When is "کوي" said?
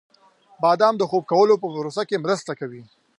2.59-2.81